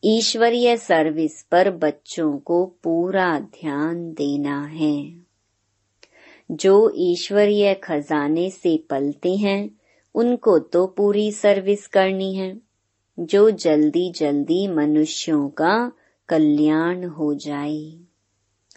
ईश्वरीय 0.04 0.78
सर्विस 0.78 1.44
पर 1.44 1.72
बच्चों 1.72 2.38
को 2.38 2.66
पूरा 2.66 3.40
ध्यान 3.40 4.14
देना 4.14 4.66
है। 4.66 5.14
जो 6.52 6.92
ईश्वरीय 6.96 7.74
खजाने 7.74 8.50
से 8.50 8.84
पलते 8.90 9.36
हैं, 9.36 9.70
उनको 10.16 10.60
तो 10.60 10.88
पूरी 10.88 11.32
सर्विस 11.32 11.88
करनी 11.88 12.34
है। 12.34 12.62
जो 13.20 13.50
जल्दी 13.50 14.12
जल्दी 14.12 14.68
मनुष्यों 14.68 15.50
का 15.50 15.92
कल्याण 16.30 17.04
हो 17.04 17.34
जाए। 17.34 18.00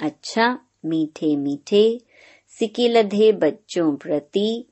अच्छा 0.00 0.58
मीठे 0.84 1.36
मीठे, 1.36 2.00
सिकिलधे 2.58 3.32
बच्चों 3.32 3.96
प्रति 3.96 4.66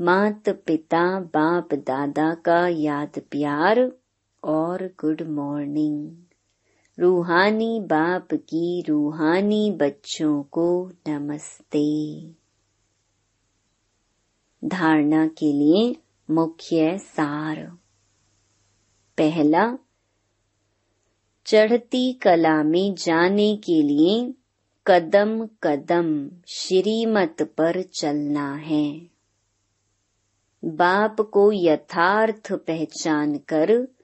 मात 0.00 0.48
पिता 0.48 1.20
बाप 1.20 1.74
दादा 1.74 2.34
का 2.34 2.68
याद 2.68 3.22
प्यार 3.30 3.92
और 4.48 4.86
गुड 4.86 5.22
मॉर्निंग 5.22 6.16
रूहानी 6.98 7.80
बाप 7.80 8.28
की 8.34 8.84
रूहानी 8.88 9.70
बच्चों 9.70 10.42
को 10.42 10.90
नमस्ते। 11.08 12.22
धारणा 14.64 15.26
के 15.26 15.52
लिए 15.52 15.96
मुख्य 16.30 16.98
सार। 16.98 17.78
पहला, 19.18 19.78
चढ़ती 21.46 22.12
कला 22.12 22.62
में 22.62 22.94
जाने 22.94 23.56
के 23.56 23.82
लिए 23.82 24.34
कदम 24.86 25.48
कदम 25.62 26.30
श्रीमत 26.46 27.42
पर 27.42 27.82
चलना 27.82 28.54
है। 28.54 29.00
बाप 30.64 31.20
को 31.20 31.52
यथार्थ 31.52 32.52
पहचान 32.52 33.38
कर 33.38 33.97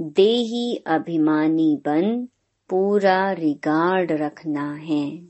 देही 0.00 0.76
अभिमानी 0.86 1.82
बन 1.84 2.28
पूरा 2.68 3.32
रिगार्ड 3.32 4.12
रखना 4.12 4.74
है। 4.74 5.20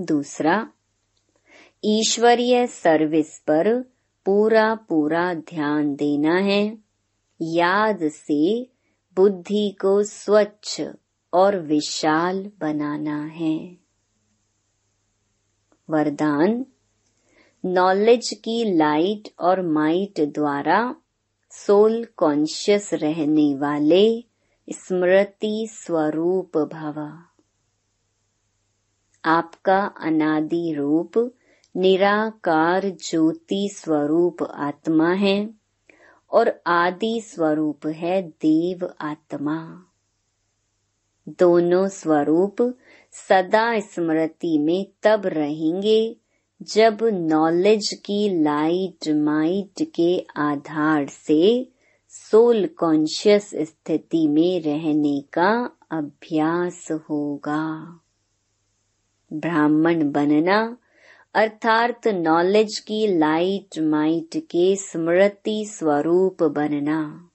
दूसरा, 0.00 0.68
ईश्वरीय 1.84 2.66
सर्विस 2.66 3.38
पर 3.38 3.82
पूरा 4.24 4.74
पूरा 4.74 5.34
ध्यान 5.34 5.94
देना 5.94 6.34
है। 6.34 6.78
याद 7.40 7.98
से 8.02 8.70
बुद्धि 9.16 9.76
को 9.80 10.02
स्वच्छ 10.02 10.82
और 11.32 11.58
विशाल 11.58 12.50
बनाना 12.60 13.24
है। 13.24 13.76
वरदान, 15.90 16.66
नॉलेज 17.64 18.30
की 18.30 18.76
लाइट 18.76 19.28
और 19.38 19.62
माइट 19.62 20.20
द्वारा 20.20 20.94
सोल 21.54 22.06
कॉन्शियस 22.16 22.94
रहने 22.94 23.54
वाले 23.54 24.24
स्मृति 24.70 25.68
स्वरूप 25.70 26.58
भवा। 26.58 27.26
आपका 29.24 29.86
अनादि 30.00 30.72
रूप 30.72 31.32
निराकार 31.76 32.90
ज्योति 32.90 33.68
स्वरूप 33.72 34.42
आत्मा 34.42 35.12
है 35.12 35.50
और 36.30 36.60
आदि 36.66 37.20
स्वरूप 37.20 37.86
है 37.86 38.22
देव 38.22 38.94
आत्मा। 39.00 39.84
दोनों 41.28 41.88
स्वरूप 41.88 42.74
सदा 43.10 43.80
स्मृति 43.80 44.58
में 44.58 44.86
तब 45.02 45.26
रहेंगे 45.26 46.16
जब 46.62 46.98
नॉलेज 47.02 47.92
की 47.92 48.42
लाइट 48.42 49.08
माइट 49.08 49.90
के 49.94 50.26
आधार 50.36 51.06
से 51.06 51.68
सोल 52.08 52.66
कॉन्शियस 52.66 53.50
स्थिति 53.54 54.28
में 54.28 54.60
रहने 54.60 55.20
का 55.20 55.70
अभ्यास 55.90 56.88
होगा। 56.92 58.00
ब्राह्मण 59.32 60.10
बनना 60.12 60.76
अर्थात 61.34 62.08
नॉलेज 62.08 62.78
की 62.78 63.18
लाइट 63.18 63.78
माइट 63.78 64.36
के 64.36 64.76
स्मृति 64.76 65.64
स्वरूप 65.66 66.42
बनना। 66.42 67.30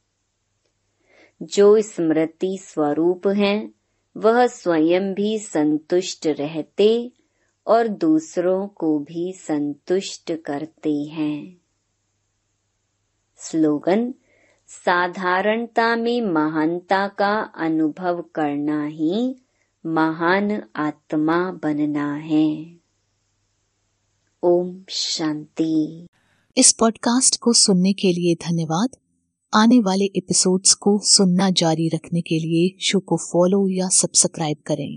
जो 1.41 1.81
स्मृति 1.81 2.57
स्वरूप 2.61 3.27
है, 3.27 3.69
वह 4.17 4.47
स्वयं 4.47 5.13
भी 5.13 5.39
संतुष्ट 5.39 6.27
रहते 6.27 7.11
और 7.67 7.87
दूसरों 7.87 8.67
को 8.67 8.99
भी 8.99 9.33
संतुष्ट 9.33 10.33
करते 10.45 10.93
हैं। 10.93 11.61
स्लोगन, 13.37 14.13
साधारणता 14.67 15.95
में 15.95 16.21
महानता 16.21 17.07
का 17.07 17.39
अनुभव 17.55 18.21
करना 18.35 18.85
ही 18.85 19.35
महान 19.85 20.63
आत्मा 20.75 21.51
बनना 21.51 22.13
है। 22.15 22.77
ओम 24.43 24.83
शांति। 24.89 26.07
इस 26.57 26.71
पॉडकास्ट 26.71 27.37
को 27.39 27.53
सुनने 27.53 27.93
के 27.93 28.13
लिए 28.13 28.35
धन्यवाद। 28.35 28.89
आने 29.53 29.79
वाले 29.79 30.05
एपिसोड्स 30.05 30.73
को 30.73 30.99
सुनना 31.03 31.49
जारी 31.49 31.87
रखने 31.87 32.21
के 32.21 32.39
लिए 32.39 32.77
शो 32.81 32.99
को 32.99 33.17
फॉलो 33.17 33.67
या 33.69 33.87
सब्सक्राइब 33.87 34.57
करें। 34.65 34.95